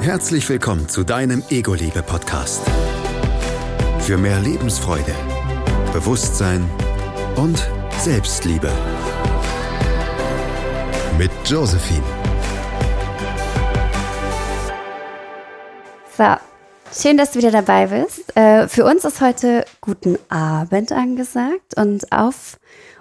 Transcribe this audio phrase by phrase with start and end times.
[0.00, 2.62] Herzlich willkommen zu deinem Ego-Liebe-Podcast.
[3.98, 5.14] Für mehr Lebensfreude,
[5.92, 6.66] Bewusstsein
[7.36, 7.68] und
[7.98, 8.72] Selbstliebe.
[11.18, 12.02] Mit Josephine.
[16.16, 16.34] So,
[16.90, 18.34] schön, dass du wieder dabei bist.
[18.38, 22.58] Äh, für uns ist heute Guten Abend angesagt und auf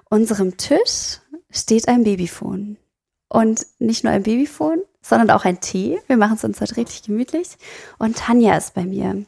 [0.09, 1.20] unserem Tisch
[1.50, 2.75] steht ein Babyphone.
[3.29, 6.00] Und nicht nur ein Babyphone, sondern auch ein Tee.
[6.07, 7.50] Wir machen es uns heute richtig gemütlich.
[7.97, 9.25] Und Tanja ist bei mir.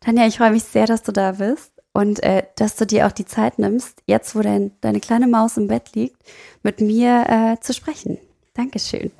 [0.00, 3.12] Tanja, ich freue mich sehr, dass du da bist und äh, dass du dir auch
[3.12, 6.16] die Zeit nimmst, jetzt wo dein, deine kleine Maus im Bett liegt,
[6.62, 8.18] mit mir äh, zu sprechen.
[8.54, 9.12] Dankeschön.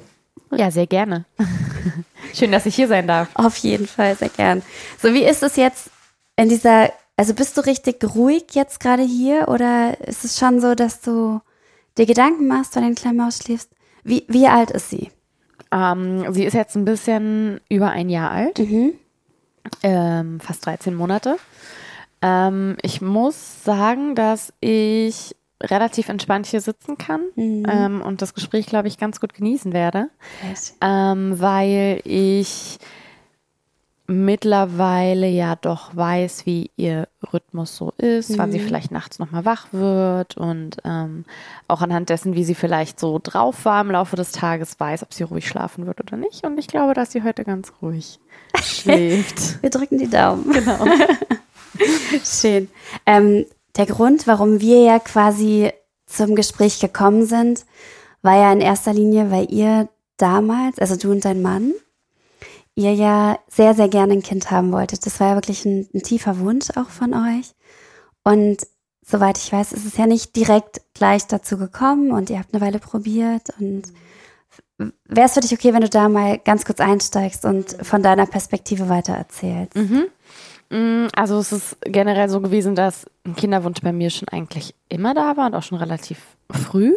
[0.50, 1.24] Ja, sehr gerne.
[2.34, 3.28] Schön, dass ich hier sein darf.
[3.34, 4.62] Auf jeden Fall, sehr gern.
[5.00, 5.90] So, wie ist es jetzt
[6.36, 10.74] in dieser, also bist du richtig ruhig jetzt gerade hier oder ist es schon so,
[10.74, 11.40] dass du
[11.96, 13.70] dir Gedanken machst, wenn deine kleine Maus schläfst?
[14.04, 15.10] Wie, wie alt ist sie?
[15.72, 18.92] Ähm, sie ist jetzt ein bisschen über ein Jahr alt, Mhm.
[19.82, 21.36] ähm, fast 13 Monate.
[22.20, 27.64] Ähm, ich muss sagen, dass ich relativ entspannt hier sitzen kann Mhm.
[27.68, 30.08] ähm, und das Gespräch, glaube ich, ganz gut genießen werde,
[30.80, 32.78] ähm, weil ich
[34.06, 38.64] mittlerweile ja doch weiß, wie ihr Rhythmus so ist, wann sie Mhm.
[38.64, 41.24] vielleicht nachts nochmal wach wird und ähm,
[41.68, 45.12] auch anhand dessen, wie sie vielleicht so drauf war im Laufe des Tages, weiß, ob
[45.14, 46.44] sie ruhig schlafen wird oder nicht.
[46.44, 48.18] Und ich glaube, dass sie heute ganz ruhig
[48.62, 49.62] schläft.
[49.62, 50.50] Wir drücken die Daumen.
[50.52, 50.84] Genau.
[52.24, 52.68] Schön.
[53.06, 55.70] Ähm, der Grund, warum wir ja quasi
[56.06, 57.64] zum Gespräch gekommen sind,
[58.20, 61.72] war ja in erster Linie, weil ihr damals, also du und dein Mann,
[62.74, 65.04] ihr ja sehr, sehr gerne ein Kind haben wolltet.
[65.06, 67.54] Das war ja wirklich ein, ein tiefer Wunsch auch von euch.
[68.24, 68.66] Und
[69.04, 72.62] soweit ich weiß, ist es ja nicht direkt gleich dazu gekommen und ihr habt eine
[72.64, 73.50] Weile probiert.
[73.58, 73.84] Und
[74.78, 78.26] wäre es für dich okay, wenn du da mal ganz kurz einsteigst und von deiner
[78.26, 79.76] Perspektive weiter erzählst?
[79.76, 80.06] Mhm.
[80.70, 85.14] Mm, Also es ist generell so gewesen, dass ein Kinderwunsch bei mir schon eigentlich immer
[85.14, 86.18] da war und auch schon relativ
[86.50, 86.94] früh.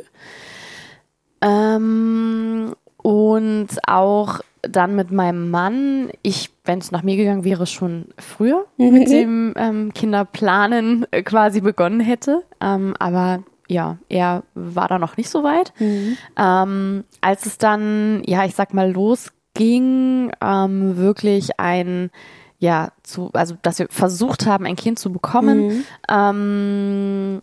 [1.42, 4.40] Ähm, und auch
[4.70, 9.54] dann mit meinem Mann, ich, wenn es nach mir gegangen wäre, schon früher mit dem
[9.56, 12.44] ähm, Kinderplanen äh, quasi begonnen hätte.
[12.62, 15.74] Ähm, aber ja, er war da noch nicht so weit.
[15.80, 16.18] Mhm.
[16.38, 22.12] Ähm, als es dann, ja, ich sag mal, losging, ähm, wirklich ein,
[22.60, 25.84] ja, zu, also dass wir versucht haben, ein Kind zu bekommen, Mhm.
[26.10, 27.42] ähm,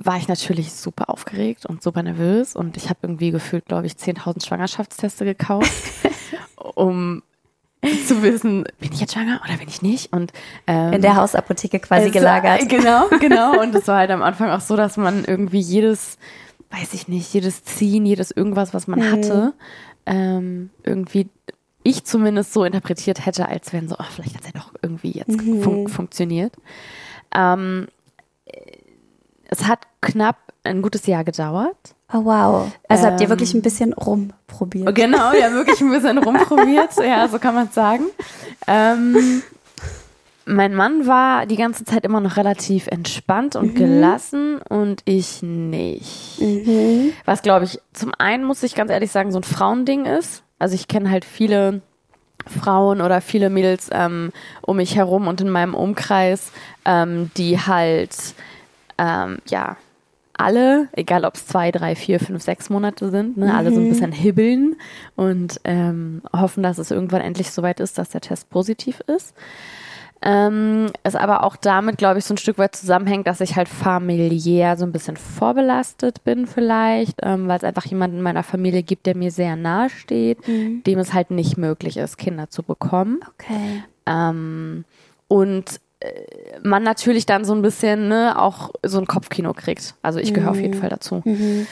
[0.00, 3.94] war ich natürlich super aufgeregt und super nervös und ich habe irgendwie gefühlt, glaube ich,
[3.94, 5.70] 10.000 Schwangerschaftsteste gekauft,
[6.74, 7.22] um
[8.06, 10.12] zu wissen, bin ich jetzt schwanger oder bin ich nicht?
[10.12, 10.32] Und
[10.66, 12.60] ähm, In der Hausapotheke quasi gelagert.
[12.68, 13.60] Genau, genau.
[13.62, 16.18] Und es war halt am Anfang auch so, dass man irgendwie jedes,
[16.70, 19.12] weiß ich nicht, jedes Ziehen, jedes irgendwas, was man Mhm.
[19.12, 19.54] hatte,
[20.06, 21.28] ähm, irgendwie
[21.84, 25.12] ich zumindest so interpretiert hätte, als wenn so, ach, vielleicht hat es ja doch irgendwie
[25.12, 25.62] jetzt Mhm.
[25.62, 26.52] fun funktioniert.
[27.34, 27.86] Ähm,
[29.48, 31.76] es hat knapp ein gutes Jahr gedauert.
[32.12, 32.70] Oh wow.
[32.88, 34.94] Also habt ihr Ähm, wirklich ein bisschen rumprobiert.
[34.94, 36.90] Genau, ja, wirklich ein bisschen rumprobiert.
[36.96, 38.04] Ja, so kann man es sagen.
[38.66, 39.42] Ähm,
[40.46, 46.40] mein Mann war die ganze Zeit immer noch relativ entspannt und gelassen und ich nicht.
[46.40, 47.12] Mhm.
[47.26, 50.42] Was, glaube ich, zum einen muss ich ganz ehrlich sagen, so ein Frauending ist.
[50.58, 51.82] Also ich kenne halt viele
[52.46, 54.32] Frauen oder viele Mädels ähm,
[54.62, 56.50] um mich herum und in meinem Umkreis,
[56.86, 58.16] ähm, die halt,
[58.98, 59.76] ähm, ja,
[60.40, 63.88] alle, egal ob es zwei, drei, vier, fünf, sechs Monate sind, ne, alle so ein
[63.88, 64.76] bisschen hibbeln
[65.16, 69.34] und ähm, hoffen, dass es irgendwann endlich soweit ist, dass der Test positiv ist.
[70.20, 73.68] Ähm, es aber auch damit, glaube ich, so ein Stück weit zusammenhängt, dass ich halt
[73.68, 78.82] familiär so ein bisschen vorbelastet bin vielleicht, ähm, weil es einfach jemanden in meiner Familie
[78.82, 80.82] gibt, der mir sehr nahe steht, Mhm.
[80.84, 83.20] dem es halt nicht möglich ist, Kinder zu bekommen.
[83.34, 83.84] Okay.
[84.06, 84.84] Ähm,
[85.28, 85.80] und
[86.62, 89.94] man natürlich dann so ein bisschen ne, auch so ein Kopfkino kriegt.
[90.02, 91.22] Also ich gehöre auf jeden Fall dazu.
[91.24, 91.66] Mhm.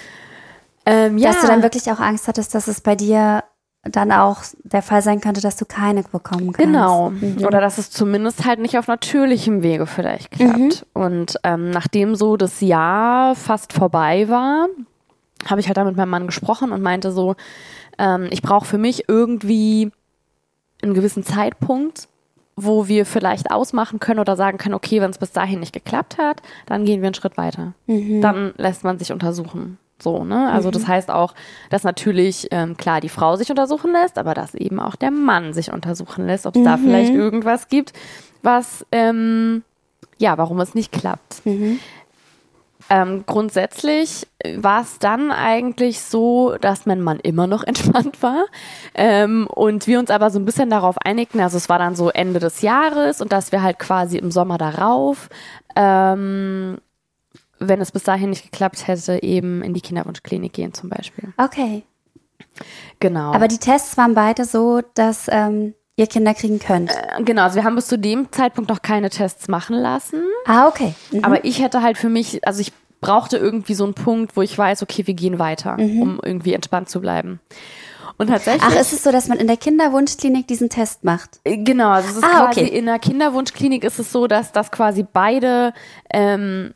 [0.84, 3.42] Ähm, ja, Dass du dann wirklich auch Angst hattest, dass es bei dir
[3.82, 6.58] dann auch der Fall sein könnte, dass du keine bekommen kannst.
[6.58, 7.10] Genau.
[7.10, 7.44] Mhm.
[7.44, 10.86] Oder dass es zumindest halt nicht auf natürlichem Wege vielleicht klappt.
[10.92, 14.68] Und ähm, nachdem so das Jahr fast vorbei war,
[15.44, 17.36] habe ich halt da mit meinem Mann gesprochen und meinte so,
[17.98, 19.92] ähm, ich brauche für mich irgendwie
[20.82, 22.08] einen gewissen Zeitpunkt,
[22.56, 26.16] wo wir vielleicht ausmachen können oder sagen können, okay, wenn es bis dahin nicht geklappt
[26.16, 27.74] hat, dann gehen wir einen Schritt weiter.
[27.86, 28.22] Mhm.
[28.22, 29.78] Dann lässt man sich untersuchen.
[29.98, 30.50] So, ne?
[30.50, 31.34] Also das heißt auch,
[31.70, 35.54] dass natürlich ähm, klar die Frau sich untersuchen lässt, aber dass eben auch der Mann
[35.54, 37.94] sich untersuchen lässt, ob es da vielleicht irgendwas gibt,
[38.42, 39.62] was ähm,
[40.18, 41.44] ja, warum es nicht klappt.
[41.44, 41.78] Mhm.
[42.88, 48.46] Ähm, grundsätzlich war es dann eigentlich so, dass mein Mann immer noch entspannt war
[48.94, 52.10] ähm, und wir uns aber so ein bisschen darauf einigten, also es war dann so
[52.10, 55.28] Ende des Jahres und dass wir halt quasi im Sommer darauf,
[55.74, 56.78] ähm,
[57.58, 61.32] wenn es bis dahin nicht geklappt hätte, eben in die Kinderwunschklinik gehen zum Beispiel.
[61.38, 61.84] Okay.
[63.00, 63.32] Genau.
[63.32, 66.90] Aber die Tests waren beide so, dass ähm, ihr Kinder kriegen könnt.
[66.90, 70.22] Äh, genau, also wir haben bis zu dem Zeitpunkt noch keine Tests machen lassen.
[70.46, 70.94] ah, okay.
[71.10, 71.24] Mhm.
[71.24, 74.56] Aber ich hätte halt für mich, also ich brauchte irgendwie so einen Punkt, wo ich
[74.56, 77.40] weiß, okay, wir gehen weiter, um irgendwie entspannt zu bleiben.
[78.18, 78.62] Und tatsächlich.
[78.62, 78.74] Mhm.
[78.74, 81.38] Ach, ist es so, dass man in der Kinderwunschklinik diesen Test macht?
[81.44, 82.68] Äh, Genau, also es ist Ah, quasi okay.
[82.70, 85.74] in der Kinderwunschklinik ist es so, dass das quasi beide,
[86.12, 86.72] ähm,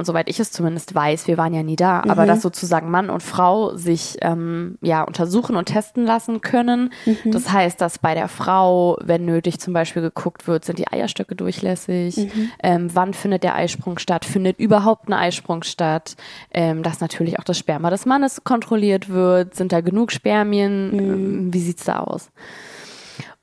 [0.00, 2.10] soweit ich es zumindest weiß, wir waren ja nie da, Mhm.
[2.10, 6.92] aber dass sozusagen Mann und Frau sich ähm, ja untersuchen und testen lassen können.
[7.06, 7.32] Mhm.
[7.32, 11.34] Das heißt, dass bei der Frau, wenn nötig, zum Beispiel geguckt wird, sind die Eierstöcke
[11.34, 12.50] durchlässig, Mhm.
[12.62, 16.16] ähm, wann findet der Eisprung statt, findet überhaupt ein Eisprung statt,
[16.52, 21.52] ähm, dass natürlich auch das Sperma des Mannes kontrolliert wird, sind da genug Spermien, ähm,
[21.54, 22.30] wie sieht's da aus?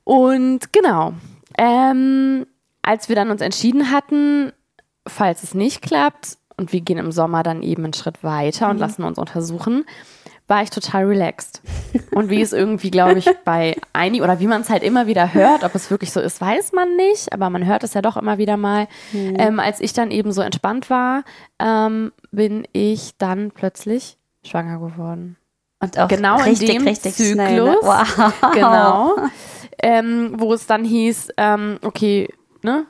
[0.04, 1.14] Und genau,
[1.58, 2.46] ähm,
[2.82, 4.54] als wir dann uns entschieden hatten,
[5.08, 8.78] falls es nicht klappt und wir gehen im Sommer dann eben einen Schritt weiter und
[8.80, 9.86] lassen uns untersuchen,
[10.48, 11.62] war ich total relaxed.
[12.12, 15.34] Und wie es irgendwie, glaube ich, bei einigen, oder wie man es halt immer wieder
[15.34, 18.16] hört, ob es wirklich so ist, weiß man nicht, aber man hört es ja doch
[18.16, 18.88] immer wieder mal.
[19.14, 21.24] Ähm, als ich dann eben so entspannt war,
[21.60, 25.38] ähm, bin ich dann plötzlich schwanger geworden.
[25.80, 27.64] Und auch Genau in richtig, dem richtig schnell.
[27.64, 27.76] Ne?
[27.76, 27.86] Zyklus.
[27.86, 28.52] Wow.
[28.54, 29.16] Genau.
[29.84, 32.34] Ähm, wo es dann hieß, ähm, okay,
[32.64, 32.86] ne?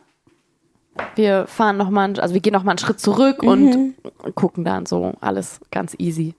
[1.15, 3.95] Wir fahren noch mal, also wir gehen noch mal einen Schritt zurück und
[4.35, 6.35] gucken dann so alles ganz easy.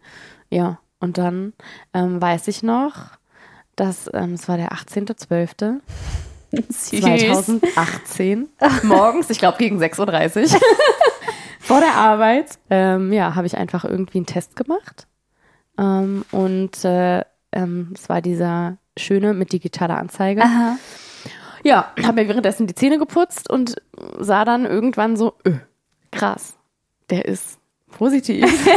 [0.50, 1.52] Ja, und dann
[1.94, 2.94] ähm, weiß ich noch,
[3.76, 5.81] dass ähm, es war der 18.12.
[6.50, 7.00] Süß.
[7.00, 8.49] 2018
[8.82, 10.61] morgens, ich glaube gegen 6.30 Uhr
[11.61, 15.06] vor der Arbeit, ähm, ja, habe ich einfach irgendwie einen Test gemacht.
[15.78, 17.22] Ähm, und äh,
[17.52, 20.43] ähm, es war dieser schöne mit digitaler Anzeige.
[20.43, 20.76] Aha.
[21.64, 23.76] Ja, habe mir währenddessen die Zähne geputzt und
[24.19, 25.55] sah dann irgendwann so, öh,
[26.10, 26.56] krass,
[27.10, 27.58] der ist
[27.90, 28.44] positiv.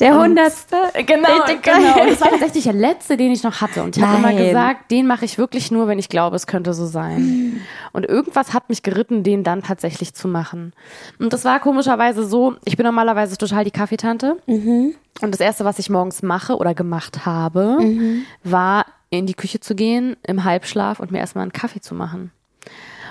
[0.00, 0.76] Der hundertste.
[1.06, 1.28] Genau,
[1.60, 2.02] genau.
[2.02, 3.82] Und das war tatsächlich der letzte, den ich noch hatte.
[3.82, 6.72] Und ich habe immer gesagt, den mache ich wirklich nur, wenn ich glaube, es könnte
[6.72, 7.60] so sein.
[7.92, 10.72] Und irgendwas hat mich geritten, den dann tatsächlich zu machen.
[11.18, 14.36] Und das war komischerweise so, ich bin normalerweise total die Kaffeetante.
[15.20, 17.78] Und das Erste, was ich morgens mache oder gemacht habe,
[18.44, 22.30] war in die Küche zu gehen, im Halbschlaf und mir erstmal einen Kaffee zu machen.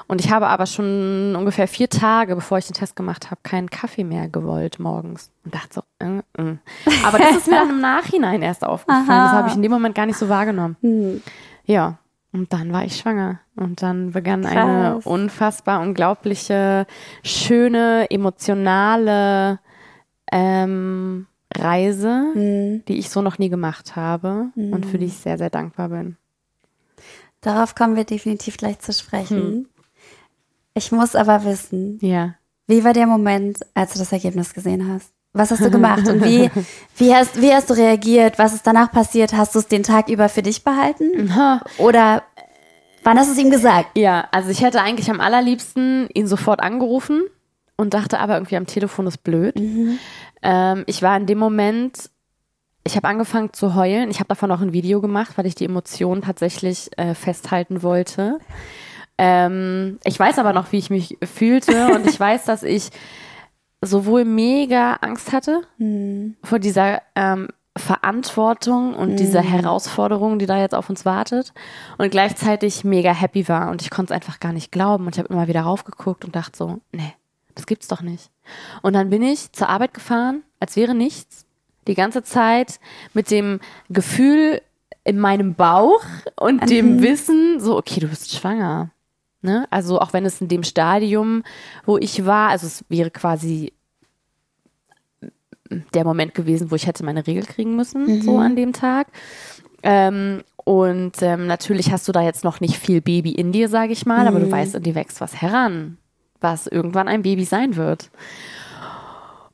[0.07, 3.69] Und ich habe aber schon ungefähr vier Tage, bevor ich den Test gemacht habe, keinen
[3.69, 5.31] Kaffee mehr gewollt morgens.
[5.43, 6.55] Und dachte so, äh, äh.
[7.05, 9.07] Aber das ist mir dann im Nachhinein erst aufgefallen.
[9.07, 11.21] Das habe ich in dem Moment gar nicht so wahrgenommen.
[11.65, 11.97] Ja,
[12.31, 13.39] und dann war ich schwanger.
[13.55, 15.05] Und dann begann eine Krass.
[15.05, 16.85] unfassbar unglaubliche,
[17.23, 19.59] schöne, emotionale
[20.31, 25.49] ähm, Reise, die ich so noch nie gemacht habe und für die ich sehr, sehr
[25.49, 26.17] dankbar bin.
[27.41, 29.41] Darauf kommen wir definitiv gleich zu sprechen.
[29.41, 29.65] Hm.
[30.77, 32.35] Ich muss aber wissen, Ja.
[32.67, 35.11] wie war der Moment, als du das Ergebnis gesehen hast?
[35.33, 36.49] Was hast du gemacht und wie,
[36.97, 38.37] wie, hast, wie hast du reagiert?
[38.39, 39.33] Was ist danach passiert?
[39.33, 41.31] Hast du es den Tag über für dich behalten?
[41.77, 42.23] Oder
[43.03, 43.97] wann hast du es ihm gesagt?
[43.97, 47.23] Ja, also ich hätte eigentlich am allerliebsten ihn sofort angerufen
[47.75, 49.55] und dachte aber irgendwie am Telefon ist blöd.
[50.41, 52.09] Ähm, ich war in dem Moment,
[52.83, 54.09] ich habe angefangen zu heulen.
[54.09, 58.39] Ich habe davon auch ein Video gemacht, weil ich die Emotionen tatsächlich äh, festhalten wollte.
[59.17, 61.87] Ähm, ich weiß aber noch, wie ich mich fühlte.
[61.93, 62.89] Und ich weiß, dass ich
[63.81, 65.61] sowohl mega Angst hatte
[66.43, 67.47] vor dieser ähm,
[67.77, 71.53] Verantwortung und dieser Herausforderung, die da jetzt auf uns wartet
[71.97, 73.69] und gleichzeitig mega happy war.
[73.69, 76.35] Und ich konnte es einfach gar nicht glauben und ich habe immer wieder raufgeguckt und
[76.35, 77.13] dachte so, nee,
[77.55, 78.31] das gibt's doch nicht.
[78.81, 81.45] Und dann bin ich zur Arbeit gefahren, als wäre nichts,
[81.87, 82.79] die ganze Zeit
[83.13, 83.59] mit dem
[83.89, 84.61] Gefühl
[85.03, 86.03] in meinem Bauch
[86.35, 88.91] und dem Wissen, so, okay, du bist schwanger.
[89.47, 89.65] Ne?
[89.69, 91.43] Also auch wenn es in dem Stadium,
[91.85, 93.71] wo ich war, also es wäre quasi
[95.93, 99.07] der Moment gewesen, wo ich hätte meine Regel kriegen müssen, so an dem Tag.
[99.83, 103.93] Ähm, und ähm, natürlich hast du da jetzt noch nicht viel Baby in dir, sage
[103.93, 105.97] ich mal, aber du weißt, in dir wächst was heran,
[106.41, 108.09] was irgendwann ein Baby sein wird.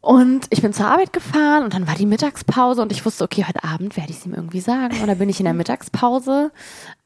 [0.04, 3.46] Und ich bin zur Arbeit gefahren und dann war die Mittagspause und ich wusste, okay,
[3.48, 5.00] heute Abend werde ich es ihm irgendwie sagen.
[5.00, 6.52] Und dann bin ich in der Mittagspause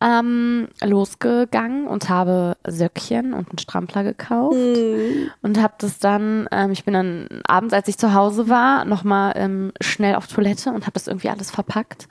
[0.02, 6.86] ähm, losgegangen und habe Söckchen und einen Strampler gekauft und habe das dann, ähm, ich
[6.86, 10.94] bin dann abends, als ich zu Hause war, nochmal ähm, schnell auf Toilette und habe
[10.94, 12.08] das irgendwie alles verpackt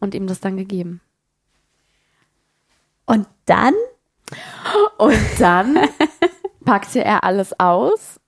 [0.00, 1.00] und ihm das dann gegeben.
[3.06, 3.72] Und dann?
[4.98, 5.78] Und dann
[6.66, 8.20] packte er alles aus,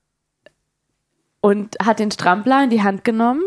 [1.49, 3.43] und hat den Strampler in die Hand genommen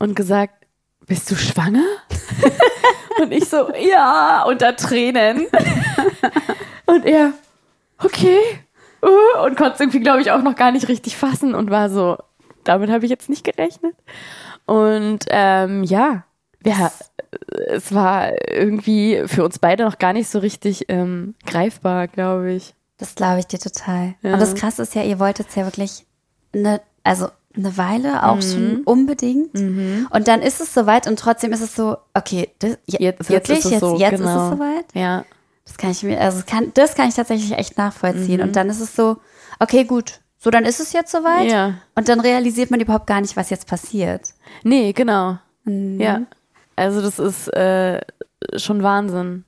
[0.00, 0.66] und gesagt,
[1.06, 1.84] bist du schwanger?
[3.22, 5.46] und ich so, ja, unter Tränen.
[6.86, 7.32] und er,
[7.98, 8.40] okay.
[9.04, 11.90] Uh, und konnte es irgendwie, glaube ich, auch noch gar nicht richtig fassen und war
[11.90, 12.18] so,
[12.64, 13.94] damit habe ich jetzt nicht gerechnet.
[14.66, 16.24] Und ähm, ja,
[16.64, 16.90] ja,
[17.68, 22.74] es war irgendwie für uns beide noch gar nicht so richtig ähm, greifbar, glaube ich.
[22.98, 24.14] Das glaube ich dir total.
[24.22, 24.34] Ja.
[24.34, 26.04] Und das Krasse ist ja, ihr wolltet es ja wirklich
[26.52, 28.42] eine, also eine Weile auch mhm.
[28.42, 29.54] schon unbedingt.
[29.54, 30.08] Mhm.
[30.10, 33.66] Und dann ist es soweit und trotzdem ist es so, okay, das, jetzt, wirklich, jetzt,
[33.66, 34.24] ist es, so, jetzt, genau.
[34.24, 34.50] ist es genau.
[34.50, 34.86] soweit.
[34.94, 35.24] Ja.
[35.64, 38.38] Das kann ich mir, also kann, das kann ich tatsächlich echt nachvollziehen.
[38.38, 38.48] Mhm.
[38.48, 39.18] Und dann ist es so,
[39.60, 41.50] okay, gut, so dann ist es jetzt soweit.
[41.50, 41.74] Ja.
[41.94, 44.34] Und dann realisiert man überhaupt gar nicht, was jetzt passiert.
[44.64, 45.38] Nee, genau.
[45.64, 46.00] Mhm.
[46.00, 46.22] Ja.
[46.74, 48.00] Also das ist äh,
[48.56, 49.44] schon Wahnsinn.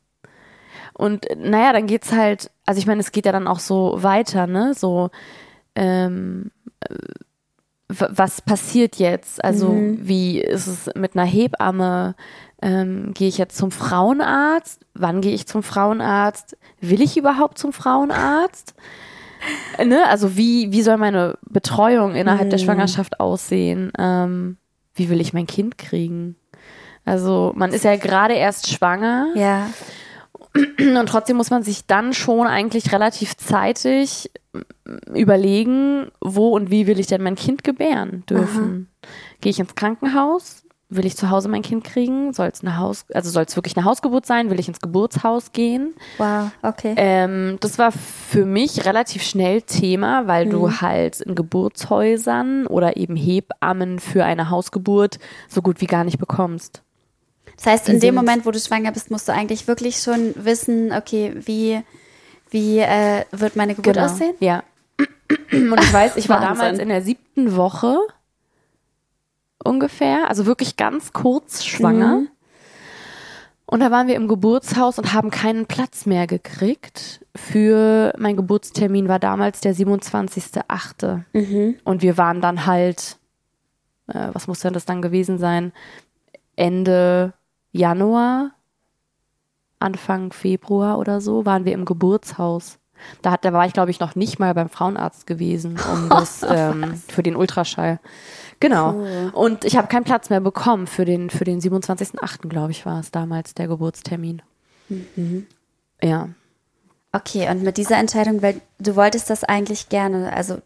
[0.93, 4.47] Und naja, dann geht's halt, also ich meine, es geht ja dann auch so weiter,
[4.47, 4.75] ne?
[4.75, 5.11] So,
[5.75, 6.53] ähm,
[7.89, 9.45] was passiert jetzt?
[9.45, 9.99] Also mhm.
[10.01, 12.15] wie ist es mit einer Hebamme?
[12.63, 14.87] Ähm, gehe ich jetzt zum Frauenarzt?
[14.95, 16.57] Wann gehe ich zum Frauenarzt?
[16.81, 18.75] Will ich überhaupt zum Frauenarzt?
[19.85, 20.09] ne?
[20.09, 22.51] Also wie, wie soll meine Betreuung innerhalb mhm.
[22.51, 23.93] der Schwangerschaft aussehen?
[23.99, 24.57] Ähm,
[24.95, 26.37] wie will ich mein Kind kriegen?
[27.05, 29.29] Also man ist ja gerade erst schwanger.
[29.35, 29.69] Ja.
[30.79, 34.31] Und trotzdem muss man sich dann schon eigentlich relativ zeitig
[35.15, 38.89] überlegen, wo und wie will ich denn mein Kind gebären dürfen.
[39.41, 40.63] Gehe ich ins Krankenhaus?
[40.91, 42.33] Will ich zu Hause mein Kind kriegen?
[42.33, 44.51] Soll es eine Haus, also soll es wirklich eine Hausgeburt sein?
[44.51, 45.95] Will ich ins Geburtshaus gehen?
[46.19, 46.95] Wow, okay.
[46.97, 50.51] Ähm, das war für mich relativ schnell Thema, weil mhm.
[50.51, 55.19] du halt in Geburtshäusern oder eben Hebammen für eine Hausgeburt
[55.49, 56.83] so gut wie gar nicht bekommst.
[57.57, 60.93] Das heißt, in dem Moment, wo du schwanger bist, musst du eigentlich wirklich schon wissen,
[60.93, 61.81] okay, wie,
[62.55, 64.07] wie äh, wird meine Geburt genau.
[64.07, 64.35] aussehen?
[64.39, 64.63] Ja.
[65.51, 66.57] Und ich weiß, ich war Wahnsinn.
[66.57, 67.99] damals in der siebten Woche
[69.63, 72.21] ungefähr, also wirklich ganz kurz schwanger.
[72.21, 72.29] Mhm.
[73.67, 77.25] Und da waren wir im Geburtshaus und haben keinen Platz mehr gekriegt.
[77.35, 81.23] Für mein Geburtstermin war damals der 27.8.
[81.33, 81.77] Mhm.
[81.83, 83.17] Und wir waren dann halt,
[84.07, 85.73] äh, was muss denn das dann gewesen sein?
[86.55, 87.33] Ende
[87.73, 88.53] Januar,
[89.85, 92.79] Anfang Februar oder so, waren wir im Geburtshaus.
[93.23, 96.45] Da, hat, da war ich, glaube ich, noch nicht mal beim Frauenarzt gewesen, um das
[96.49, 98.01] ähm, für den Ultraschall.
[98.61, 98.95] Genau.
[98.95, 99.31] Cool.
[99.35, 103.01] Und ich habe keinen Platz mehr bekommen für den, für den 27.8., glaube ich, war
[103.01, 104.43] es damals der Geburtstermin.
[104.89, 105.47] Mhm.
[106.03, 106.29] Ja.
[107.13, 110.59] Okay, und mit dieser Entscheidung, weil du wolltest das eigentlich gerne, also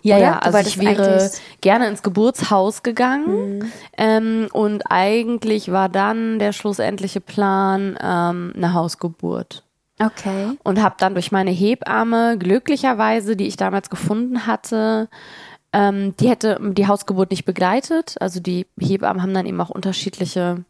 [0.00, 0.24] ja, Oder?
[0.24, 1.30] ja, also ich wäre
[1.60, 3.72] gerne ins Geburtshaus gegangen mhm.
[3.96, 9.62] ähm, und eigentlich war dann der schlussendliche Plan ähm, eine Hausgeburt.
[10.00, 10.58] Okay.
[10.64, 15.08] Und habe dann durch meine Hebamme glücklicherweise, die ich damals gefunden hatte,
[15.72, 18.16] ähm, die hätte die Hausgeburt nicht begleitet.
[18.20, 20.64] Also die Hebammen haben dann eben auch unterschiedliche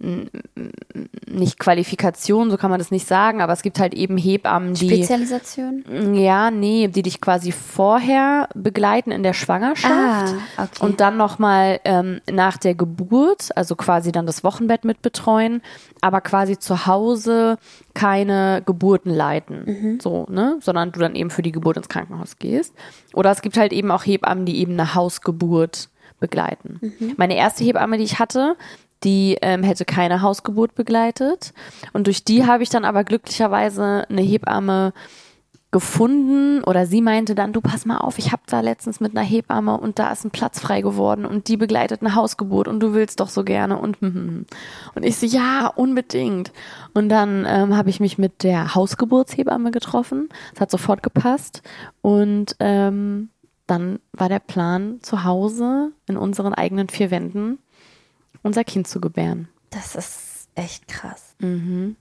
[0.00, 4.88] nicht Qualifikation, so kann man das nicht sagen, aber es gibt halt eben Hebammen, die.
[4.88, 6.14] Spezialisation?
[6.14, 10.84] Ja, nee, die dich quasi vorher begleiten in der Schwangerschaft ah, okay.
[10.84, 15.62] und dann nochmal ähm, nach der Geburt, also quasi dann das Wochenbett mitbetreuen,
[16.00, 17.56] aber quasi zu Hause
[17.94, 20.00] keine Geburten leiten, mhm.
[20.00, 22.74] so, ne, sondern du dann eben für die Geburt ins Krankenhaus gehst.
[23.14, 26.78] Oder es gibt halt eben auch Hebammen, die eben eine Hausgeburt begleiten.
[26.80, 27.14] Mhm.
[27.16, 28.56] Meine erste Hebamme, die ich hatte,
[29.02, 31.52] die ähm, hätte keine Hausgeburt begleitet.
[31.92, 34.92] Und durch die habe ich dann aber glücklicherweise eine Hebamme
[35.74, 39.26] gefunden oder sie meinte dann, du pass mal auf, ich habe da letztens mit einer
[39.26, 42.94] Hebamme und da ist ein Platz frei geworden und die begleitet eine Hausgeburt und du
[42.94, 44.46] willst doch so gerne und hm, hm, hm.
[44.94, 46.52] und ich so, ja, unbedingt.
[46.92, 51.62] Und dann ähm, habe ich mich mit der Hausgeburtshebamme getroffen, es hat sofort gepasst
[52.02, 53.30] und ähm,
[53.66, 57.58] dann war der Plan zu Hause in unseren eigenen vier Wänden
[58.44, 59.48] unser Kind zu gebären.
[59.70, 61.34] Das ist echt krass.
[61.40, 61.96] Mhm.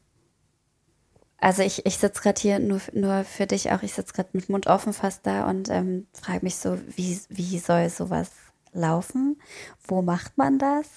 [1.38, 4.50] Also ich, ich sitze gerade hier nur, nur für dich auch, ich sitze gerade mit
[4.50, 8.29] Mund offen fast da und ähm, frage mich so, wie, wie soll sowas
[8.71, 9.41] laufen?
[9.85, 10.88] Wo macht man das?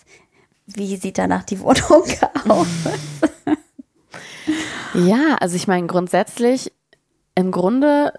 [0.67, 2.05] Wie sieht danach die Wohnung
[2.49, 2.69] aus?
[4.95, 6.73] ja, also ich meine grundsätzlich,
[7.35, 8.13] im Grunde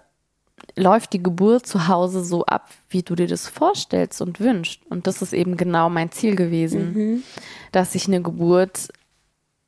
[0.78, 4.80] läuft die Geburt zu Hause so ab, wie du dir das vorstellst und wünschst.
[4.88, 7.22] Und das ist eben genau mein Ziel gewesen, mhm.
[7.72, 8.88] dass ich eine Geburt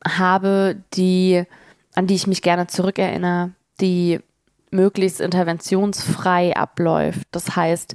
[0.07, 1.45] habe, die,
[1.95, 4.21] an die ich mich gerne zurückerinnere, die
[4.71, 7.27] möglichst interventionsfrei abläuft.
[7.33, 7.95] Das heißt,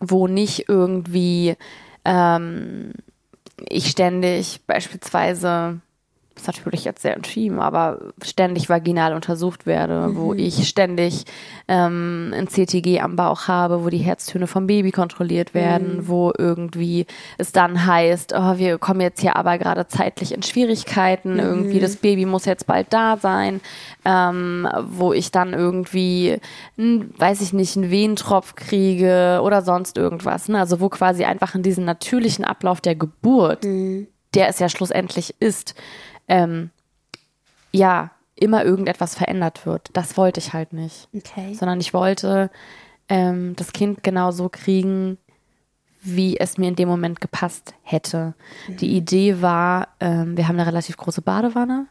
[0.00, 1.56] wo nicht irgendwie
[2.04, 2.92] ähm,
[3.68, 5.80] ich ständig beispielsweise
[6.36, 10.16] ist natürlich jetzt sehr intim, aber ständig vaginal untersucht werde, mhm.
[10.16, 11.24] wo ich ständig
[11.68, 16.08] ähm, ein CTG am Bauch habe, wo die Herztöne vom Baby kontrolliert werden, mhm.
[16.08, 17.06] wo irgendwie
[17.38, 21.40] es dann heißt, oh, wir kommen jetzt hier aber gerade zeitlich in Schwierigkeiten, mhm.
[21.40, 23.60] irgendwie das Baby muss jetzt bald da sein,
[24.04, 26.38] ähm, wo ich dann irgendwie,
[26.76, 30.48] n, weiß ich nicht, einen Wehentropf kriege oder sonst irgendwas.
[30.48, 30.58] Ne?
[30.58, 34.08] Also wo quasi einfach in diesen natürlichen Ablauf der Geburt, mhm.
[34.34, 35.74] der es ja schlussendlich ist,
[36.28, 36.70] ähm,
[37.72, 39.90] ja, immer irgendetwas verändert wird.
[39.92, 41.08] Das wollte ich halt nicht.
[41.14, 41.54] Okay.
[41.54, 42.50] Sondern ich wollte
[43.08, 45.18] ähm, das Kind genau so kriegen,
[46.02, 48.34] wie es mir in dem Moment gepasst hätte.
[48.68, 48.76] Mhm.
[48.76, 51.86] Die Idee war, ähm, wir haben eine relativ große Badewanne,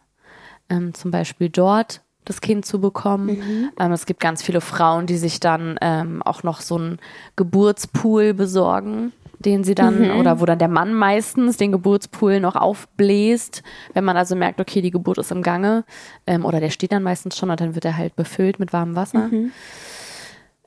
[0.69, 3.37] ähm, zum Beispiel dort das Kind zu bekommen.
[3.37, 3.71] Mhm.
[3.79, 6.99] Ähm, es gibt ganz viele Frauen, die sich dann ähm, auch noch so einen
[7.35, 9.11] Geburtspool besorgen
[9.45, 10.19] den sie dann, mhm.
[10.19, 14.81] oder wo dann der Mann meistens den Geburtspool noch aufbläst, wenn man also merkt, okay,
[14.81, 15.83] die Geburt ist im Gange,
[16.27, 18.95] ähm, oder der steht dann meistens schon und dann wird er halt befüllt mit warmem
[18.95, 19.27] Wasser.
[19.29, 19.51] Mhm.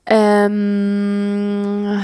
[0.05, 2.01] Ähm,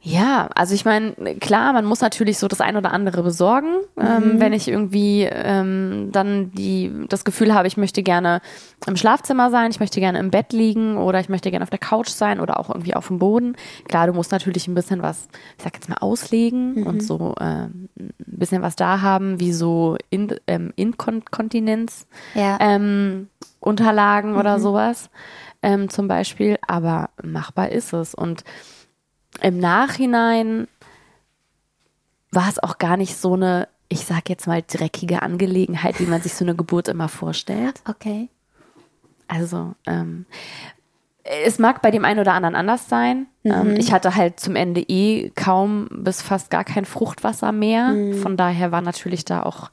[0.00, 4.06] ja, also ich meine, klar, man muss natürlich so das ein oder andere besorgen, ähm,
[4.06, 4.30] mhm.
[4.30, 8.40] ähm, wenn ich irgendwie ähm, dann die, das Gefühl habe, ich möchte gerne
[8.86, 11.80] im Schlafzimmer sein, ich möchte gerne im Bett liegen oder ich möchte gerne auf der
[11.80, 13.56] Couch sein oder auch irgendwie auf dem Boden.
[13.88, 16.86] Klar, du musst natürlich ein bisschen was, ich sag jetzt mal, auslegen mhm.
[16.86, 22.56] und so äh, ein bisschen was da haben, wie so in, ähm, Inkontinenz ja.
[22.60, 23.28] ähm,
[23.58, 24.38] Unterlagen mhm.
[24.38, 25.10] oder sowas
[25.60, 28.44] ähm, zum Beispiel, aber machbar ist es und
[29.42, 30.68] im Nachhinein
[32.30, 36.20] war es auch gar nicht so eine, ich sag jetzt mal, dreckige Angelegenheit, wie man
[36.20, 37.80] sich so eine Geburt immer vorstellt.
[37.88, 38.28] Okay.
[39.28, 40.26] Also, ähm,
[41.44, 43.26] es mag bei dem einen oder anderen anders sein.
[43.42, 43.52] Mhm.
[43.52, 47.88] Ähm, ich hatte halt zum Ende eh kaum bis fast gar kein Fruchtwasser mehr.
[47.88, 48.14] Mhm.
[48.14, 49.70] Von daher war natürlich da auch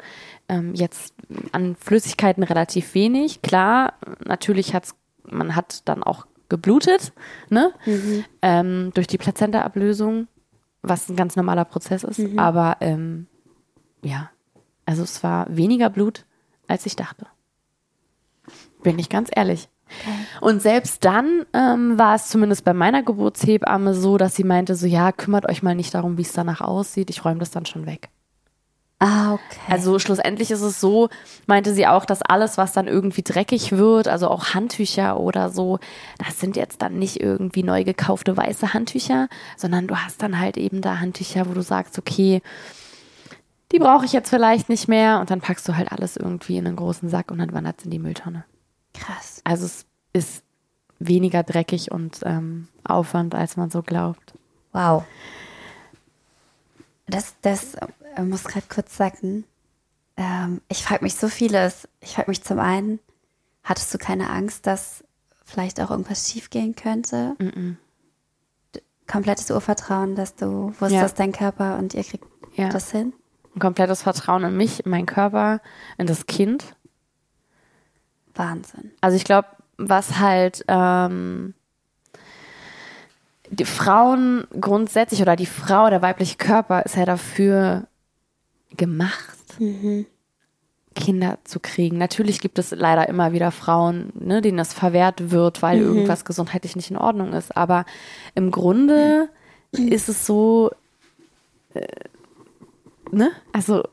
[0.49, 1.13] ähm, jetzt
[1.53, 3.41] an Flüssigkeiten relativ wenig.
[3.41, 3.93] Klar,
[4.25, 7.13] natürlich hat's, man hat dann auch geblutet,
[7.49, 7.73] ne?
[7.85, 8.25] Mhm.
[8.41, 10.27] Ähm, durch die Plazenta-Ablösung,
[10.81, 12.19] was ein ganz normaler Prozess ist.
[12.19, 12.39] Mhm.
[12.39, 13.27] Aber ähm,
[14.01, 14.29] ja,
[14.85, 16.25] also es war weniger Blut,
[16.67, 17.25] als ich dachte.
[18.83, 19.67] Bin ich ganz ehrlich.
[19.87, 20.15] Okay.
[20.41, 24.87] Und selbst dann ähm, war es zumindest bei meiner Geburtshebamme so, dass sie meinte, so
[24.87, 27.85] ja, kümmert euch mal nicht darum, wie es danach aussieht, ich räume das dann schon
[27.85, 28.09] weg.
[29.05, 29.59] Ah, okay.
[29.69, 31.09] Also schlussendlich ist es so,
[31.45, 35.77] meinte sie auch, dass alles, was dann irgendwie dreckig wird, also auch Handtücher oder so,
[36.17, 40.57] das sind jetzt dann nicht irgendwie neu gekaufte weiße Handtücher, sondern du hast dann halt
[40.57, 42.41] eben da Handtücher, wo du sagst, okay,
[43.71, 46.65] die brauche ich jetzt vielleicht nicht mehr und dann packst du halt alles irgendwie in
[46.65, 48.43] einen großen Sack und dann wandert es in die Mülltonne.
[48.95, 49.39] Krass.
[49.43, 50.43] Also es ist
[50.97, 54.33] weniger dreckig und ähm, Aufwand, als man so glaubt.
[54.71, 55.03] Wow.
[57.05, 57.77] Das, das
[58.17, 59.45] ich muss gerade kurz sagen,
[60.17, 61.87] ähm, ich frage mich so vieles.
[61.99, 62.99] Ich frage mich zum einen,
[63.63, 65.03] hattest du keine Angst, dass
[65.43, 67.35] vielleicht auch irgendwas schiefgehen könnte?
[67.37, 67.75] Mm -mm.
[69.07, 71.07] Komplettes Urvertrauen, dass du wusstest, ja.
[71.09, 72.25] dein Körper und ihr kriegt
[72.55, 72.69] ja.
[72.69, 73.13] das hin?
[73.55, 75.61] Ein komplettes Vertrauen in mich, in meinen Körper,
[75.97, 76.75] in das Kind.
[78.33, 78.91] Wahnsinn.
[79.01, 79.47] Also ich glaube,
[79.77, 81.53] was halt ähm,
[83.49, 87.87] die Frauen grundsätzlich oder die Frau, der weibliche Körper ist ja dafür
[88.75, 90.05] gemacht, mhm.
[90.95, 91.97] Kinder zu kriegen.
[91.97, 95.85] Natürlich gibt es leider immer wieder Frauen, ne, denen das verwehrt wird, weil mhm.
[95.85, 97.55] irgendwas gesundheitlich nicht in Ordnung ist.
[97.55, 97.85] Aber
[98.33, 99.29] im Grunde
[99.77, 99.87] mhm.
[99.89, 100.71] ist es so,
[101.73, 101.85] äh,
[103.11, 103.31] ne?
[103.51, 103.83] Also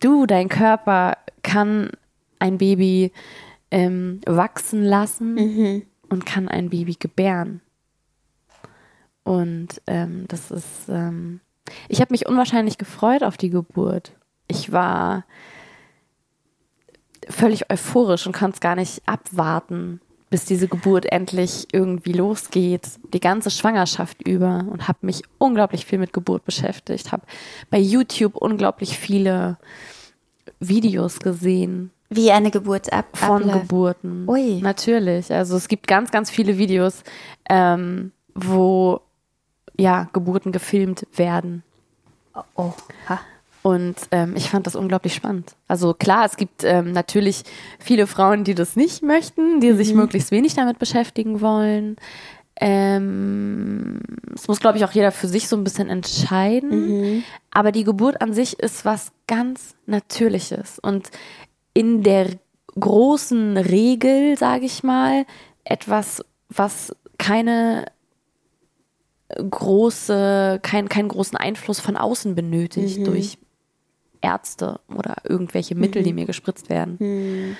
[0.00, 1.90] du, dein Körper kann
[2.38, 3.12] ein Baby
[3.70, 5.82] ähm, wachsen lassen mhm.
[6.08, 7.60] und kann ein Baby gebären.
[9.22, 11.40] Und ähm, das ist ähm,
[11.88, 14.12] ich habe mich unwahrscheinlich gefreut auf die Geburt.
[14.48, 15.24] Ich war
[17.28, 20.00] völlig euphorisch und konnte es gar nicht abwarten,
[20.30, 25.98] bis diese Geburt endlich irgendwie losgeht, die ganze Schwangerschaft über und habe mich unglaublich viel
[25.98, 27.26] mit Geburt beschäftigt, habe
[27.70, 29.58] bei YouTube unglaublich viele
[30.60, 31.90] Videos gesehen.
[32.08, 33.60] Wie eine Geburt ab von abläuft.
[33.62, 34.28] Geburten.
[34.28, 34.60] Ui.
[34.60, 35.32] Natürlich.
[35.32, 37.02] Also es gibt ganz, ganz viele Videos,
[37.48, 39.00] ähm, wo
[39.78, 41.62] ja, Geburten gefilmt werden.
[42.34, 42.72] Oh, oh.
[43.08, 43.20] Ha.
[43.62, 45.56] Und ähm, ich fand das unglaublich spannend.
[45.66, 47.42] Also klar, es gibt ähm, natürlich
[47.80, 49.76] viele Frauen, die das nicht möchten, die mhm.
[49.76, 51.96] sich möglichst wenig damit beschäftigen wollen.
[52.60, 54.00] Ähm,
[54.34, 57.16] es muss, glaube ich, auch jeder für sich so ein bisschen entscheiden.
[57.16, 57.24] Mhm.
[57.50, 60.78] Aber die Geburt an sich ist was ganz Natürliches.
[60.78, 61.10] Und
[61.74, 62.28] in der
[62.78, 65.26] großen Regel, sage ich mal,
[65.64, 67.86] etwas, was keine
[69.28, 73.04] große, kein, keinen großen Einfluss von außen benötigt mhm.
[73.04, 73.38] durch
[74.20, 77.56] Ärzte oder irgendwelche Mittel, die mir gespritzt werden.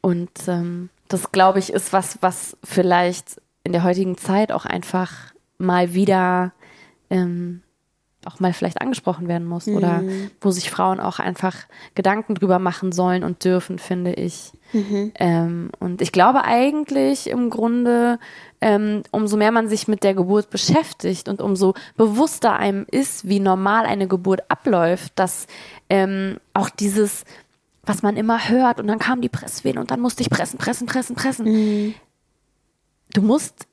[0.00, 5.34] Und ähm, das, glaube ich, ist was, was vielleicht in der heutigen Zeit auch einfach
[5.58, 6.52] mal wieder
[7.10, 7.62] ähm,
[8.26, 10.02] auch mal vielleicht angesprochen werden muss oder
[10.40, 11.56] wo sich Frauen auch einfach
[11.94, 14.52] Gedanken drüber machen sollen und dürfen, finde ich.
[15.14, 18.18] Ähm, und ich glaube eigentlich im Grunde,
[18.60, 23.40] ähm, umso mehr man sich mit der Geburt beschäftigt und umso bewusster einem ist, wie
[23.40, 25.46] normal eine Geburt abläuft, dass
[25.88, 27.24] ähm, auch dieses,
[27.84, 30.86] was man immer hört und dann kam die Presswehen und dann musste ich pressen, pressen,
[30.86, 31.94] pressen, pressen.
[33.14, 33.66] Du musst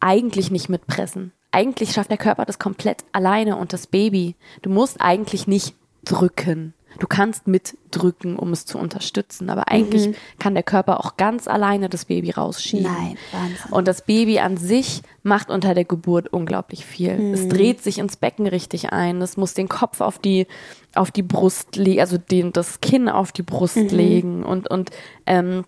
[0.00, 1.32] eigentlich nicht mitpressen.
[1.52, 4.34] Eigentlich schafft der Körper das komplett alleine und das Baby.
[4.62, 6.74] Du musst eigentlich nicht drücken.
[6.98, 11.88] Du kannst mitdrücken, um es zu unterstützen, aber eigentlich kann der Körper auch ganz alleine
[11.88, 12.92] das Baby rausschieben.
[12.92, 13.72] Nein, Wahnsinn.
[13.72, 17.32] Und das Baby an sich macht unter der Geburt unglaublich viel.
[17.32, 19.22] Es dreht sich ins Becken richtig ein.
[19.22, 20.46] Es muss den Kopf auf die,
[20.94, 24.90] auf die Brust legen, also den, das Kinn auf die Brust legen und, und
[25.26, 25.64] ähm,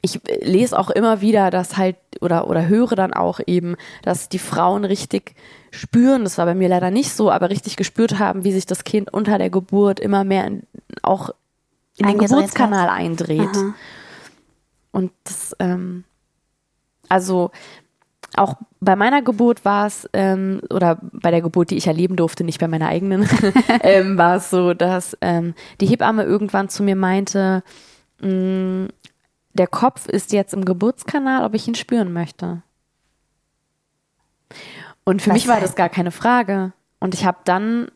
[0.00, 4.38] ich lese auch immer wieder, dass halt, oder, oder höre dann auch eben, dass die
[4.38, 5.34] Frauen richtig
[5.70, 8.84] spüren, das war bei mir leider nicht so, aber richtig gespürt haben, wie sich das
[8.84, 10.62] Kind unter der Geburt immer mehr in,
[11.02, 11.30] auch
[11.96, 13.56] in den Geburtskanal eindreht.
[13.56, 13.74] Aha.
[14.92, 16.04] Und das, ähm,
[17.08, 17.50] also
[18.36, 22.44] auch bei meiner Geburt war es, ähm, oder bei der Geburt, die ich erleben durfte,
[22.44, 23.28] nicht bei meiner eigenen,
[23.82, 27.62] ähm, war es so, dass ähm, die Hebamme irgendwann zu mir meinte,
[28.20, 28.88] mh,
[29.58, 32.62] der Kopf ist jetzt im Geburtskanal, ob ich ihn spüren möchte.
[35.04, 36.72] Und für Was mich war das gar keine Frage.
[37.00, 37.90] Und ich habe dann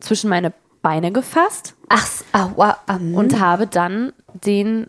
[0.00, 4.88] zwischen meine Beine gefasst Ach, s- ah, ähm, und habe dann den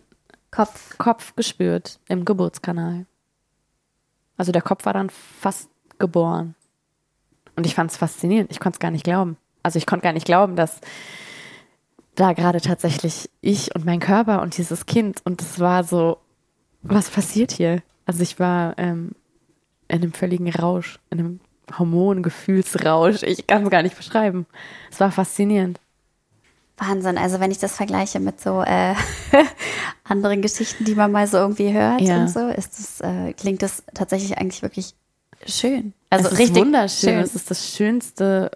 [0.50, 0.98] Kopf.
[0.98, 3.06] Kopf gespürt im Geburtskanal.
[4.36, 6.54] Also der Kopf war dann fast geboren.
[7.56, 8.50] Und ich fand es faszinierend.
[8.50, 9.36] Ich konnte es gar nicht glauben.
[9.62, 10.80] Also ich konnte gar nicht glauben, dass
[12.14, 16.18] da gerade tatsächlich ich und mein Körper und dieses Kind und es war so,
[16.82, 17.82] was passiert hier?
[18.06, 19.12] Also ich war ähm,
[19.88, 21.40] in einem völligen Rausch, in einem
[21.78, 23.22] Hormongefühlsrausch.
[23.22, 24.46] Ich kann es gar nicht beschreiben.
[24.90, 25.80] Es war faszinierend.
[26.76, 27.18] Wahnsinn.
[27.18, 28.94] Also wenn ich das vergleiche mit so äh,
[30.04, 32.22] anderen Geschichten, die man mal so irgendwie hört Ja.
[32.22, 34.94] und so, ist das, äh, klingt das tatsächlich eigentlich wirklich
[35.46, 35.92] schön.
[36.10, 37.10] Also es richtig wunderschön.
[37.10, 37.18] schön.
[37.20, 38.50] Es ist das Schönste.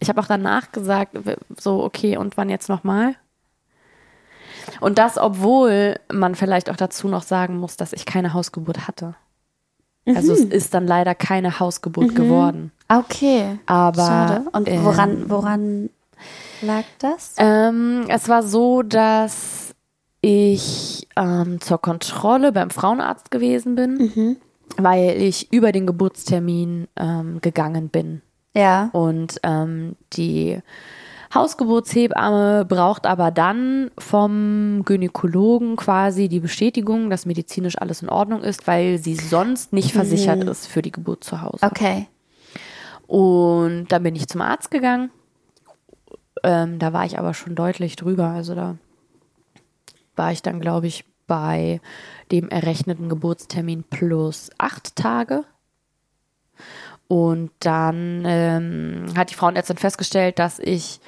[0.00, 1.16] Ich habe auch danach gesagt,
[1.58, 3.14] so, okay, und wann jetzt nochmal?
[4.80, 9.14] Und das, obwohl man vielleicht auch dazu noch sagen muss, dass ich keine Hausgeburt hatte.
[10.06, 10.38] Also Mhm.
[10.38, 12.72] es ist dann leider keine Hausgeburt geworden.
[12.88, 13.58] Okay.
[13.66, 14.44] Aber Schade.
[14.52, 15.90] Und ähm, woran, woran
[16.62, 17.34] lag das?
[17.38, 19.74] Ähm, es war so, dass
[20.20, 24.36] ich ähm, zur Kontrolle beim Frauenarzt gewesen bin,
[24.76, 28.22] weil ich über den Geburtstermin ähm, gegangen bin.
[28.54, 28.90] Ja.
[28.92, 30.60] Und ähm, die
[31.34, 38.66] Hausgeburtshebamme braucht aber dann vom Gynäkologen quasi die Bestätigung, dass medizinisch alles in Ordnung ist,
[38.66, 41.64] weil sie sonst nicht versichert ist für die Geburt zu Hause.
[41.64, 42.06] Okay.
[43.06, 45.10] Und dann bin ich zum Arzt gegangen.
[46.42, 48.28] Ähm, da war ich aber schon deutlich drüber.
[48.28, 48.76] Also da
[50.16, 51.80] war ich dann, glaube ich, bei
[52.32, 55.44] dem errechneten Geburtstermin plus acht Tage.
[57.08, 61.00] Und dann ähm, hat die Frauenärztin festgestellt, dass ich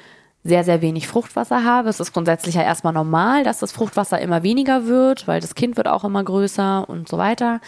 [0.43, 1.91] sehr, sehr wenig Fruchtwasser habe.
[1.91, 5.77] Es ist grundsätzlich ja erstmal normal, dass das Fruchtwasser immer weniger wird, weil das Kind
[5.77, 7.61] wird auch immer größer und so weiter.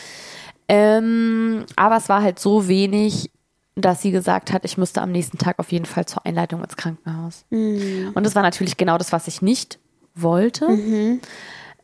[0.68, 3.30] Ähm, aber es war halt so wenig,
[3.74, 6.76] dass sie gesagt hat, ich müsste am nächsten Tag auf jeden Fall zur Einleitung ins
[6.76, 7.44] Krankenhaus.
[8.14, 9.78] Und das war natürlich genau das, was ich nicht
[10.14, 10.66] wollte.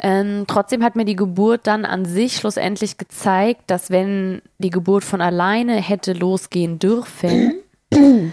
[0.01, 5.05] Ähm, trotzdem hat mir die Geburt dann an sich schlussendlich gezeigt, dass wenn die Geburt
[5.05, 7.55] von alleine hätte losgehen dürfen,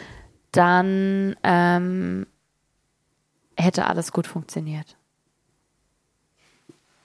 [0.52, 2.28] dann ähm,
[3.58, 4.96] hätte alles gut funktioniert.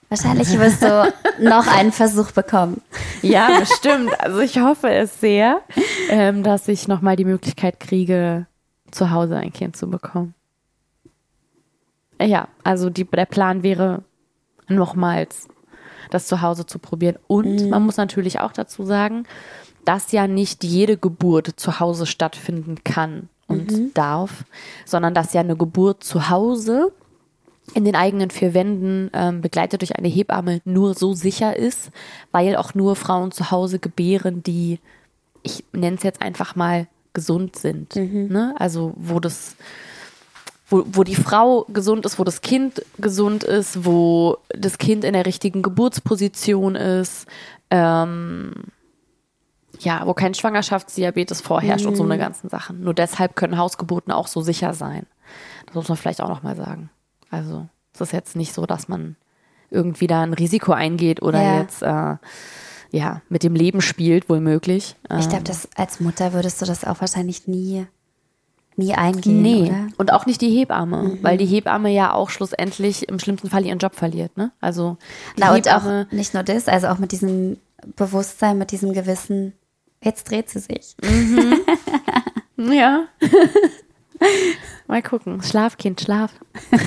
[0.09, 2.81] Wahrscheinlich wirst du noch einen Versuch bekommen.
[3.21, 4.11] Ja, bestimmt.
[4.19, 5.61] Also ich hoffe es sehr,
[6.09, 8.45] ähm, dass ich nochmal die Möglichkeit kriege,
[8.91, 10.35] zu Hause ein Kind zu bekommen.
[12.21, 14.03] Ja, also die, der Plan wäre
[14.75, 15.47] nochmals
[16.09, 17.17] das zu Hause zu probieren.
[17.27, 19.25] Und man muss natürlich auch dazu sagen,
[19.85, 24.43] dass ja nicht jede Geburt zu Hause stattfinden kann und darf,
[24.85, 26.91] sondern dass ja eine Geburt zu Hause
[27.73, 31.91] in den eigenen vier Wänden ähm, begleitet durch eine Hebamme nur so sicher ist,
[32.31, 34.79] weil auch nur Frauen zu Hause gebären, die,
[35.43, 37.93] ich nenne es jetzt einfach mal, gesund sind.
[38.29, 38.55] Ne?
[38.57, 39.57] Also wo das,
[40.71, 45.13] wo, wo die Frau gesund ist, wo das Kind gesund ist, wo das Kind in
[45.13, 47.27] der richtigen Geburtsposition ist.
[47.69, 48.53] Ähm,
[49.79, 52.81] ja, wo kein Schwangerschaftsdiabetes vorherrscht und so eine ganzen Sachen.
[52.81, 55.05] Nur deshalb können Hausgeburten auch so sicher sein.
[55.65, 56.89] Das muss man vielleicht auch nochmal sagen.
[57.29, 59.15] Also es ist jetzt nicht so, dass man
[59.69, 61.59] irgendwie da ein Risiko eingeht oder Ja.
[61.61, 62.17] jetzt äh,
[62.91, 64.95] ja mit dem Leben spielt, wohl möglich.
[65.19, 67.87] Ich glaube, Ähm, als Mutter würdest du das auch wahrscheinlich nie,
[68.77, 69.87] nie eingehen, Nee, oder?
[69.97, 73.79] und auch nicht die Hebamme, weil die Hebamme ja auch schlussendlich im schlimmsten Fall ihren
[73.79, 74.37] Job verliert.
[74.37, 74.51] Ne?
[74.61, 74.97] Also
[75.37, 77.57] Na, und Hebamme, auch nicht nur das, also auch mit diesem
[77.95, 79.53] Bewusstsein, mit diesem Gewissen,
[80.03, 80.95] jetzt dreht sie sich.
[82.57, 83.03] ja.
[84.87, 85.41] Mal gucken.
[85.41, 86.31] Schlaf, Kind, schlaf.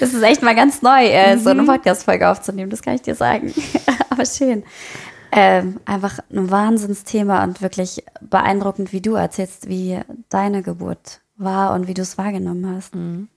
[0.00, 1.60] Das ist echt mal ganz neu, äh, so Mhm.
[1.60, 3.52] eine Podcast-Folge aufzunehmen, das kann ich dir sagen.
[4.10, 4.62] Aber schön.
[5.32, 11.86] Ähm, einfach ein Wahnsinnsthema und wirklich beeindruckend, wie du erzählst, wie deine Geburt war und
[11.86, 12.94] wie du es wahrgenommen hast.
[12.94, 13.28] Mhm.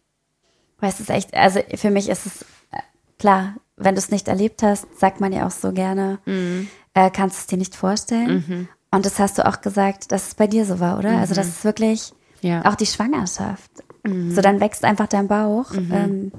[0.80, 2.77] Weil es ist echt, also für mich ist es äh,
[3.19, 6.67] klar, wenn du es nicht erlebt hast, sagt man ja auch so gerne, Mhm.
[6.93, 8.67] äh, kannst du es dir nicht vorstellen.
[8.91, 11.17] Und das hast du auch gesagt, dass es bei dir so war, oder?
[11.17, 12.49] Also das ist wirklich Mhm.
[12.49, 12.60] Ja.
[12.60, 12.65] Mhm.
[12.65, 13.71] auch die Schwangerschaft.
[14.04, 15.71] So, dann wächst einfach dein Bauch.
[15.75, 16.32] Ähm,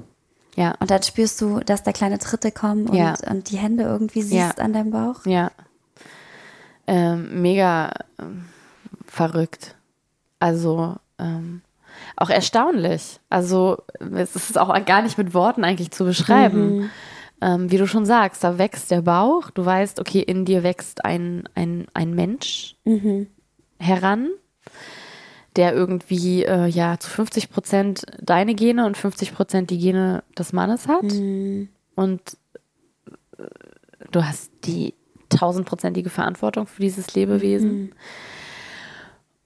[0.55, 0.75] Ja.
[0.79, 3.15] und dann spürst du, dass da kleine Tritte kommen und, Ja.
[3.29, 4.63] und die Hände irgendwie siehst Ja.
[4.63, 5.25] an deinem Bauch.
[5.25, 5.51] Ja.
[6.87, 8.45] Ähm, mega ähm,
[9.07, 9.75] verrückt.
[10.39, 11.61] Also ähm,
[12.17, 13.19] auch erstaunlich.
[13.29, 16.89] Also es ist auch gar nicht mit Worten eigentlich zu beschreiben.
[17.41, 19.49] Ähm, wie du schon sagst, da wächst der Bauch.
[19.51, 22.75] Du weißt, okay, in dir wächst ein, ein, ein Mensch
[23.79, 24.29] heran,
[25.55, 30.53] der irgendwie äh, ja zu 50 Prozent deine Gene und 50 Prozent die Gene des
[30.53, 31.03] Mannes hat.
[31.95, 32.21] Und
[33.37, 33.43] äh,
[34.11, 34.93] du hast die
[35.29, 37.93] tausendprozentige Verantwortung für dieses Lebewesen.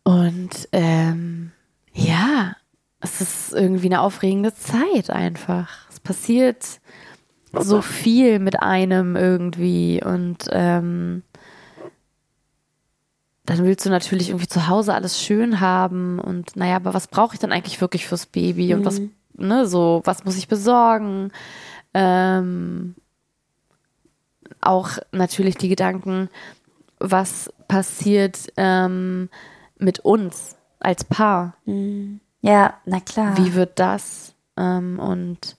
[0.04, 1.52] Und ähm,
[1.94, 2.56] ja,
[3.00, 5.90] es ist irgendwie eine aufregende Zeit einfach.
[5.90, 6.80] Es passiert
[7.54, 11.24] so viel mit einem irgendwie und ähm,
[13.48, 17.34] dann willst du natürlich irgendwie zu Hause alles schön haben und naja, aber was brauche
[17.34, 19.02] ich dann eigentlich wirklich fürs Baby und was,
[19.38, 21.32] ne, so, was muss ich besorgen?
[21.94, 22.96] Ähm,
[24.60, 26.30] auch natürlich die Gedanken,
[27.00, 29.30] was passiert ähm,
[29.78, 31.56] mit uns als Paar?
[32.42, 33.38] Ja, na klar.
[33.38, 34.36] Wie wird das?
[34.58, 35.56] Ähm, und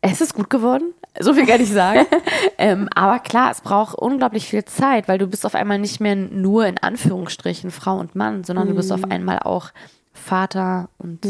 [0.00, 0.94] es ist gut geworden.
[1.20, 2.06] So viel kann ich sagen.
[2.58, 6.16] ähm, aber klar, es braucht unglaublich viel Zeit, weil du bist auf einmal nicht mehr
[6.16, 9.70] nur in Anführungsstrichen Frau und Mann, sondern du bist auf einmal auch
[10.12, 11.26] Vater und,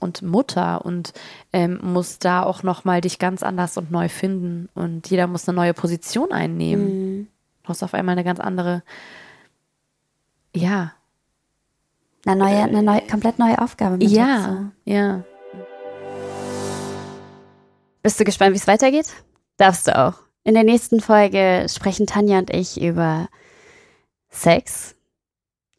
[0.00, 1.12] und Mutter und
[1.52, 4.68] ähm, musst da auch nochmal dich ganz anders und neu finden.
[4.74, 7.28] Und jeder muss eine neue Position einnehmen.
[7.62, 8.82] Du hast auf einmal eine ganz andere,
[10.54, 10.92] ja,
[12.26, 14.14] Eine neue, eine neue, komplett neue Aufgabe mit dazu.
[14.16, 15.24] ja, ja.
[18.02, 19.23] Bist du gespannt, wie es weitergeht?
[19.56, 20.14] Darfst du auch.
[20.42, 23.28] In der nächsten Folge sprechen Tanja und ich über
[24.28, 24.94] Sex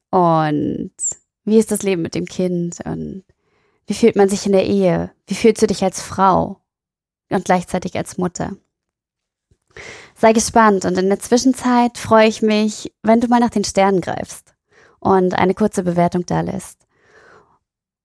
[0.09, 0.91] und
[1.43, 3.23] wie ist das Leben mit dem Kind und
[3.85, 5.11] wie fühlt man sich in der Ehe?
[5.27, 6.61] Wie fühlst du dich als Frau
[7.29, 8.55] und gleichzeitig als Mutter?
[10.15, 14.01] Sei gespannt und in der Zwischenzeit freue ich mich, wenn du mal nach den Sternen
[14.01, 14.55] greifst
[14.99, 16.87] und eine kurze Bewertung da lässt.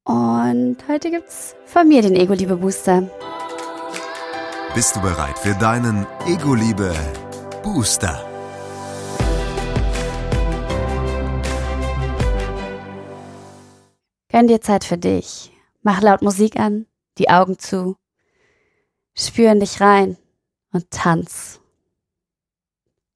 [0.04, 3.09] Und heute gibt's von mir den Ego-Liebe-Booster.
[4.72, 6.94] Bist du bereit für deinen Ego-Liebe
[7.64, 8.24] Booster?
[14.28, 15.50] Gönn dir Zeit für dich.
[15.83, 16.87] Mach laut Musik an,
[17.18, 17.96] die Augen zu.
[19.16, 20.16] Spür in dich rein
[20.72, 21.61] und tanz.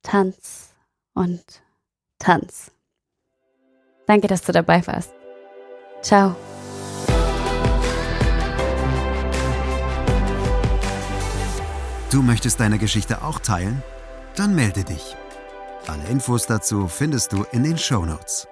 [0.03, 0.75] Tanz
[1.15, 1.63] und
[2.19, 2.73] tanz.
[4.07, 5.15] Danke, dass du dabei warst.
[6.03, 6.35] Ciao.
[12.15, 13.83] Du möchtest deine Geschichte auch teilen?
[14.37, 15.17] Dann melde dich.
[15.89, 18.47] Alle Infos dazu findest du in den Shownotes.